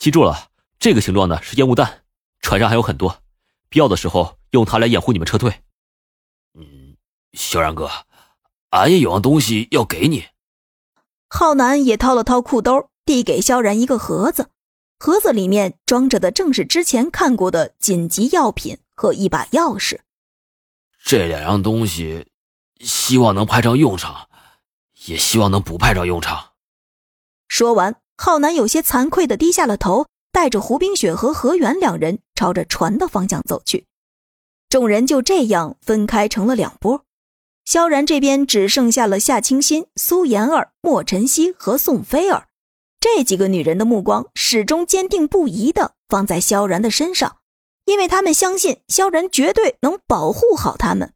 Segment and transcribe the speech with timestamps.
[0.00, 0.48] 记住了，
[0.78, 2.04] 这个形状的是烟雾弹，
[2.40, 3.22] 船上还有很多，
[3.68, 5.62] 必要的时候用它来掩护你们撤退。
[6.54, 6.96] 嗯，
[7.34, 7.90] 萧然哥，
[8.70, 10.24] 俺也有样东西要给你。
[11.28, 14.48] 浩南也掏了掏裤兜，递给萧然一个盒子，
[14.98, 20.00] 盒子里面装着的正是之前看过的紧急药品和一把钥匙。
[21.04, 22.26] 这两样东西，
[22.80, 24.30] 希望能派上用场，
[25.04, 26.52] 也希望能不派上用场。
[27.48, 33.86] 说完，浩南有些惭愧的低下了头，带着胡冰雪和何源两人朝着船的方向走去。
[34.68, 37.06] 众人就这样分开成了两波。
[37.64, 42.48] 萧然这边只剩下了夏清心、苏妍儿、莫晨曦和宋菲儿，
[43.00, 47.38] 这几个女人的目光始终坚定不移的放在萧然的身上，
[47.86, 51.14] 因为他们相信萧然绝对能保护好他们。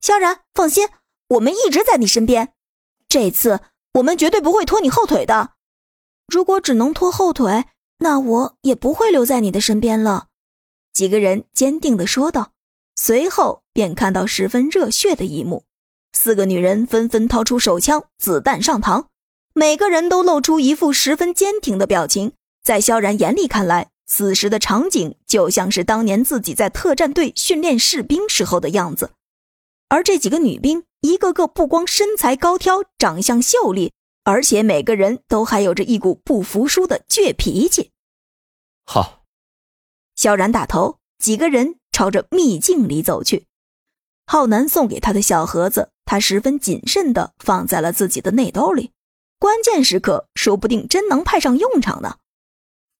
[0.00, 0.90] 萧然，放心，
[1.30, 2.52] 我们一直在你身边，
[3.08, 3.58] 这次
[3.94, 5.54] 我们绝对不会拖你后腿的。
[6.30, 7.64] 如果只能拖后腿，
[7.98, 10.28] 那我也不会留在你的身边了。”
[10.94, 12.52] 几个人坚定地说道，
[12.94, 15.64] 随后便看到十分热血的一幕。
[16.12, 19.06] 四个女人纷纷掏出手枪，子弹上膛，
[19.54, 22.32] 每个人都露出一副十分坚挺的表情。
[22.62, 29.12] 在萧然眼里看来，此时的场景就像是当年自己在特战队训练士兵时候的样子。
[29.88, 33.92] 而这几个女兵，一个个不光身材高挑、长相秀丽，
[34.24, 37.90] 而且每个人都还有着一股不服输的倔脾气。
[38.84, 39.24] 好，
[40.16, 43.46] 萧然打头，几个人朝着秘境里走去。
[44.26, 48.92] 浩南送给他的小盒子，他十分谨慎地放在了自己的内兜里。
[49.38, 52.18] 关键时刻，说不定真能派上用场呢。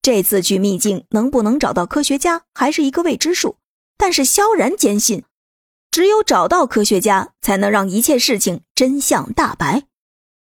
[0.03, 3.59] 这次去秘境能不能找到科学家，还是一个未知数。
[3.99, 5.25] 但是萧然坚信，
[5.91, 9.87] 只有找到科学家，才能让一切事情真相大白。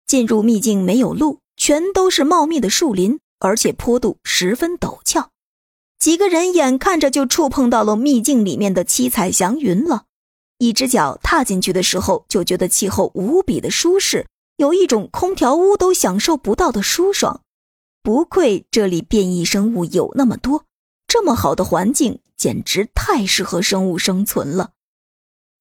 [0.07, 5.31] 进入秘境没有路，全都是茂密的树林，而且坡度十分陡峭。
[5.99, 10.05] 几个人眼看着就触碰到了秘境里面的七彩祥云了。
[10.59, 14.27] 一只脚踏进去的时候，就觉得气候无比的舒适，
[14.57, 17.43] 有一种空调屋都享受不到的舒爽。
[18.03, 20.65] 不愧这里变异生物有那么多，
[21.09, 24.71] 这么好的环境简直太适合生物生存了。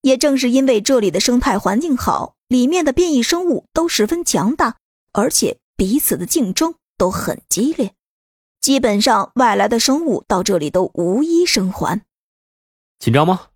[0.02, 4.76] 也正是因为这里的生态环境好，里面的变异生物都十分强大，
[5.12, 7.94] 而且彼此的竞争都很激烈。
[8.60, 12.02] 基本上外来的生物到这里都无一生还。
[12.98, 13.48] 紧张吗？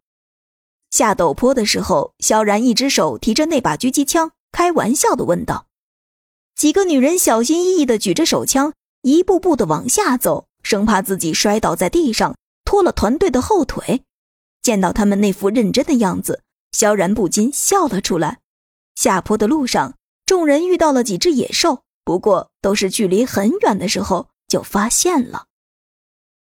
[0.90, 5.66] 下陡坡的时候，萧然一只手提着那把狙击枪，开玩笑的问道
[6.56, 8.72] ：“几个女人小心翼翼的举着手枪，
[9.02, 14.02] 一步步的往下走，生怕自己摔倒在地上，拖了团队的后腿。”
[14.62, 18.40] 见到他们那副认真的样子，萧然不禁笑了出来。
[19.00, 19.94] 下坡的路上，
[20.26, 25.46] 众人遇到了几只野兽，不过都是距离很远的时候就发现了。